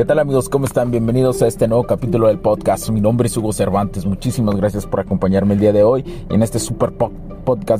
[0.00, 0.48] ¿Qué tal amigos?
[0.48, 0.90] ¿Cómo están?
[0.90, 2.88] Bienvenidos a este nuevo capítulo del podcast.
[2.88, 4.06] Mi nombre es Hugo Cervantes.
[4.06, 7.29] Muchísimas gracias por acompañarme el día de hoy en este super podcast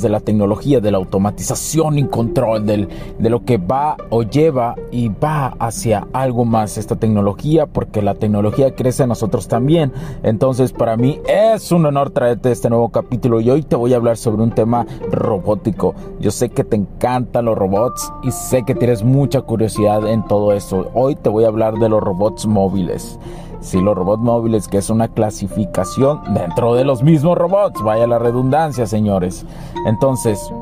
[0.01, 2.89] de la tecnología, de la automatización y control, del,
[3.19, 8.15] de lo que va o lleva y va hacia algo más esta tecnología, porque la
[8.15, 9.93] tecnología crece en nosotros también.
[10.23, 13.97] Entonces, para mí es un honor traerte este nuevo capítulo y hoy te voy a
[13.97, 15.95] hablar sobre un tema robótico.
[16.19, 20.53] Yo sé que te encantan los robots y sé que tienes mucha curiosidad en todo
[20.53, 20.91] eso.
[20.95, 23.19] Hoy te voy a hablar de los robots móviles.
[23.61, 28.19] Si los robots móviles, que es una clasificación dentro de los mismos robots, vaya la
[28.19, 29.45] redundancia, señores.
[29.87, 30.53] Entonces,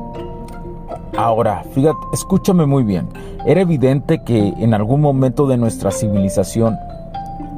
[1.17, 3.07] ahora, fíjate, escúchame muy bien.
[3.45, 6.77] Era evidente que en algún momento de nuestra civilización,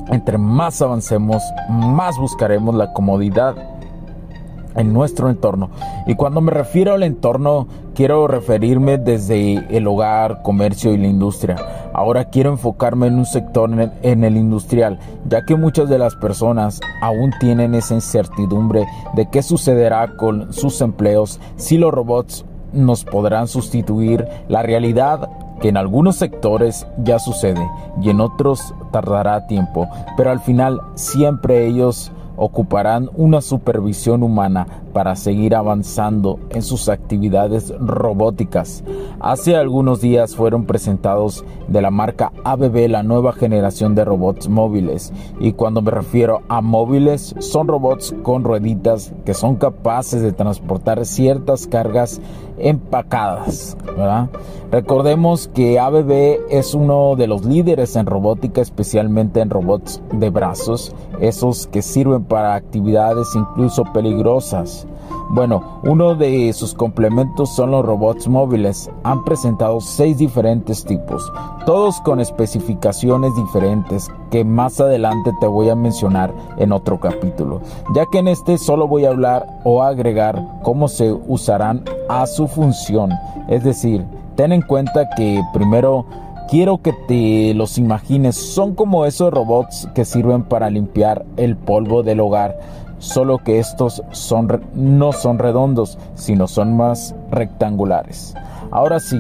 [0.10, 3.56] entre más avancemos, más buscaremos la comodidad
[4.76, 5.70] en nuestro entorno.
[6.08, 11.56] Y cuando me refiero al entorno, quiero referirme desde el hogar, comercio y la industria.
[11.94, 13.70] Ahora quiero enfocarme en un sector
[14.02, 19.44] en el, industrial, ya que muchas de las personas aún tienen esa incertidumbre de qué
[19.44, 24.26] sucederá con sus empleos si los robots nos podrán sustituir.
[24.48, 25.30] La realidad
[25.62, 27.70] que en algunos sectores ya sucede
[28.02, 35.16] y en otros tardará tiempo, pero al final siempre ellos ocuparán una supervisión humana para
[35.16, 38.84] seguir avanzando en sus actividades robóticas.
[39.20, 45.14] Hace algunos días fueron presentados de la marca ABB la nueva generación de robots móviles
[45.40, 51.06] y cuando me refiero a móviles son robots con rueditas que son capaces de transportar
[51.06, 52.22] ciertas cargas
[52.62, 53.78] empacadas.
[54.72, 60.96] Recordemos que ABB es uno de los líderes en robótica, especialmente en robots de brazos,
[61.20, 64.88] esos que sirven para actividades incluso peligrosas.
[65.34, 68.92] Bueno, uno de sus complementos son los robots móviles.
[69.04, 71.32] Han presentado seis diferentes tipos,
[71.66, 77.62] todos con especificaciones diferentes que más adelante te voy a mencionar en otro capítulo,
[77.96, 82.50] ya que en este solo voy a hablar o agregar cómo se usarán a su
[82.50, 83.12] función.
[83.48, 84.06] Es decir,
[84.36, 86.06] ten en cuenta que primero
[86.50, 92.04] quiero que te los imagines, son como esos robots que sirven para limpiar el polvo
[92.04, 92.60] del hogar
[93.02, 98.36] solo que estos son, no son redondos, sino son más rectangulares.
[98.70, 99.20] Ahora sí,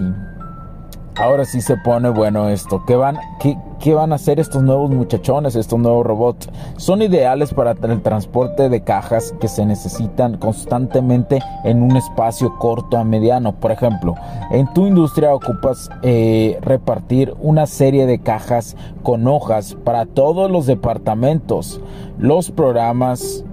[1.15, 2.83] ahora sí se pone bueno esto.
[2.85, 6.47] ¿Qué van, qué, qué van a hacer estos nuevos muchachones, estos nuevos robots?
[6.77, 12.97] Son ideales para el transporte de cajas que se necesitan constantemente en un espacio corto
[12.97, 13.53] a mediano.
[13.53, 14.13] Por ejemplo,
[14.51, 20.67] en tu industria ocupas eh, repartir una serie de cajas con hojas para todos los
[20.67, 21.81] departamentos.
[22.19, 23.43] Los programas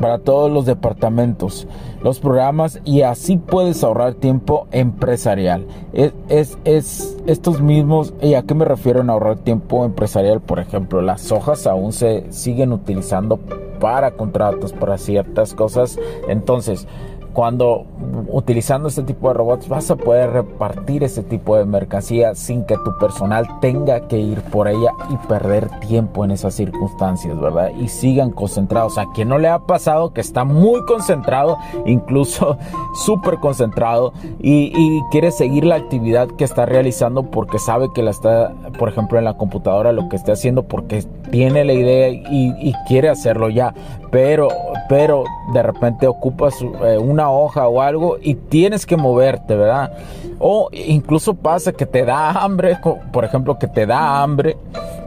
[0.00, 1.68] para todos los departamentos,
[2.02, 5.66] los programas y así puedes ahorrar tiempo empresarial.
[5.92, 10.40] Es, es, estos mismos, ¿y a qué me refiero en ahorrar tiempo empresarial?
[10.40, 13.38] Por ejemplo, las hojas aún se siguen utilizando
[13.78, 15.98] para contratos, para ciertas cosas.
[16.28, 16.86] Entonces,
[17.32, 17.86] cuando
[18.28, 22.76] utilizando este tipo de robots vas a poder repartir ese tipo de mercancía sin que
[22.76, 27.70] tu personal tenga que ir por ella y perder tiempo en esas circunstancias, ¿verdad?
[27.78, 28.98] Y sigan concentrados.
[28.98, 32.58] A quien no le ha pasado que está muy concentrado, incluso
[32.94, 38.52] súper concentrado y, quiere seguir la actividad que está realizando porque sabe que la está,
[38.78, 43.08] por ejemplo, en la computadora lo que esté haciendo porque tiene la idea y, quiere
[43.08, 43.74] hacerlo ya,
[44.10, 44.48] pero,
[44.90, 45.22] pero
[45.54, 49.92] de repente ocupas eh, una hoja o algo y tienes que moverte, ¿verdad?
[50.40, 52.76] O incluso pasa que te da hambre,
[53.12, 54.56] por ejemplo, que te da hambre,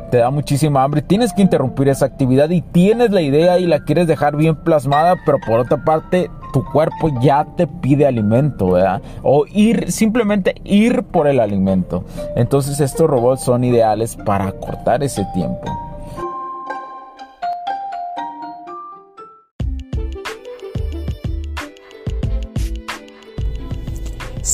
[0.10, 3.84] te da muchísima hambre, tienes que interrumpir esa actividad y tienes la idea y la
[3.84, 9.02] quieres dejar bien plasmada, pero por otra parte tu cuerpo ya te pide alimento, ¿verdad?
[9.22, 12.06] O ir, simplemente ir por el alimento.
[12.38, 15.93] Entonces estos robots son ideales para cortar ese tiempo.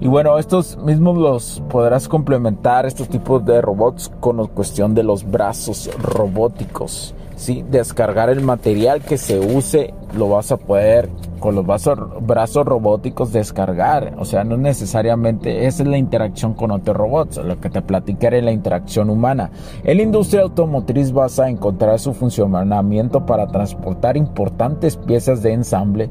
[0.00, 5.02] Y bueno, estos mismos los podrás complementar, estos tipos de robots, con la cuestión de
[5.02, 7.14] los brazos robóticos.
[7.34, 7.64] ¿sí?
[7.68, 11.08] Descargar el material que se use, lo vas a poder
[11.38, 14.14] con los brazos, brazos robóticos descargar.
[14.18, 17.38] O sea, no necesariamente esa es la interacción con otros robots.
[17.38, 19.50] Lo que te platicaré es la interacción humana.
[19.84, 26.10] En la industria automotriz vas a encontrar su funcionamiento para transportar importantes piezas de ensamble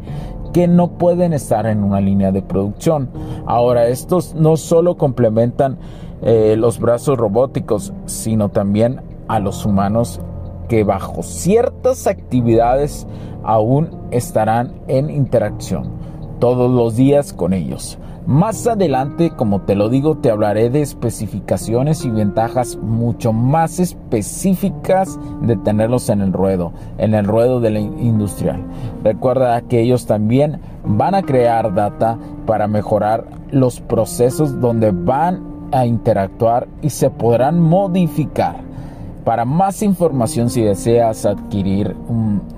[0.57, 3.11] que no pueden estar en una línea de producción.
[3.45, 5.77] Ahora, estos no solo complementan
[6.23, 10.19] eh, los brazos robóticos, sino también a los humanos
[10.67, 13.05] que bajo ciertas actividades
[13.43, 15.91] aún estarán en interacción
[16.39, 17.99] todos los días con ellos.
[18.27, 25.17] Más adelante, como te lo digo, te hablaré de especificaciones y ventajas mucho más específicas
[25.43, 28.65] de tenerlos en el ruedo, en el ruedo de la industrial.
[29.01, 35.41] Recuerda que ellos también van a crear data para mejorar los procesos donde van
[35.71, 38.57] a interactuar y se podrán modificar.
[39.23, 41.95] Para más información, si deseas adquirir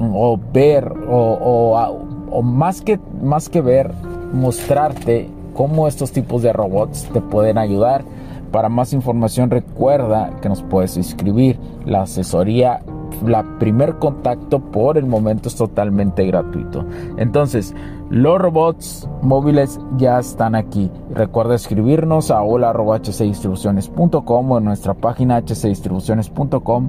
[0.02, 2.00] o ver o,
[2.32, 3.94] o más, que, más que ver,
[4.34, 8.06] mostrarte cómo estos tipos de robots te pueden ayudar.
[8.50, 11.60] Para más información recuerda que nos puedes inscribir.
[11.86, 12.80] La asesoría,
[13.26, 16.86] la primer contacto por el momento es totalmente gratuito.
[17.18, 17.76] Entonces,
[18.10, 20.90] los robots móviles ya están aquí.
[21.14, 26.88] Recuerda escribirnos a hola.hcdistribuciones.com o en nuestra página hcdistribuciones.com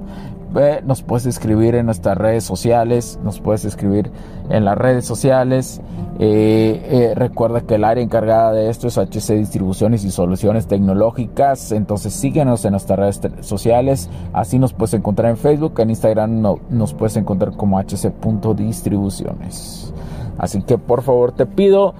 [0.84, 4.10] nos puedes escribir en nuestras redes sociales, nos puedes escribir
[4.48, 5.80] en las redes sociales.
[6.18, 11.70] Eh, eh, recuerda que el área encargada de esto es HC Distribuciones y Soluciones Tecnológicas.
[11.72, 14.10] Entonces síguenos en nuestras redes sociales.
[14.32, 19.94] Así nos puedes encontrar en Facebook, en Instagram nos puedes encontrar como hc.distribuciones.
[20.36, 21.94] Así que por favor te pido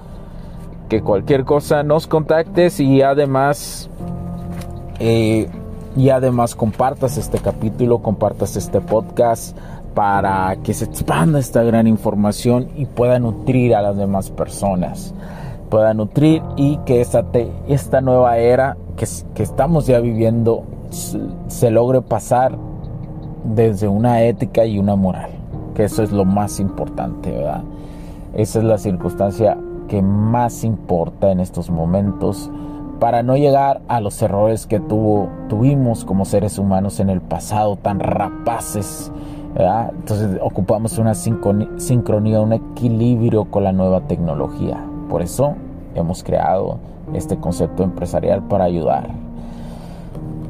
[0.89, 3.89] que cualquier cosa nos contactes y además...
[4.99, 5.49] Eh,
[5.95, 9.57] y además compartas este capítulo, compartas este podcast
[9.93, 15.13] para que se expanda esta gran información y pueda nutrir a las demás personas.
[15.69, 17.25] Pueda nutrir y que esta,
[17.67, 20.63] esta nueva era que, que estamos ya viviendo
[21.47, 22.57] se logre pasar
[23.43, 25.31] desde una ética y una moral.
[25.75, 27.63] Que eso es lo más importante, ¿verdad?
[28.33, 32.49] Esa es la circunstancia que más importa en estos momentos
[33.01, 37.99] para no llegar a los errores que tuvimos como seres humanos en el pasado, tan
[37.99, 39.11] rapaces.
[39.55, 44.85] Entonces ocupamos una sincronía, un equilibrio con la nueva tecnología.
[45.09, 45.55] Por eso
[45.95, 46.77] hemos creado
[47.15, 49.09] este concepto empresarial para ayudar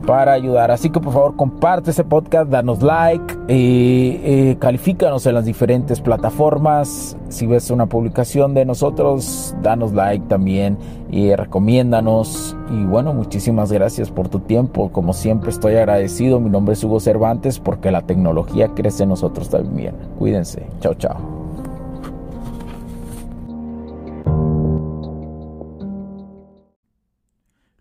[0.06, 0.72] para ayudar.
[0.72, 7.18] Así que por favor comparte ese podcast, danos like, eh, califícanos en las diferentes plataformas.
[7.30, 10.78] Si ves una publicación de nosotros, danos like también
[11.10, 12.56] y recomiéndanos.
[12.70, 14.92] Y bueno, muchísimas gracias por tu tiempo.
[14.92, 16.40] Como siempre estoy agradecido.
[16.40, 19.96] Mi nombre es Hugo Cervantes porque la tecnología crece en nosotros también.
[20.18, 20.68] Cuídense.
[20.80, 21.41] Chao, chao.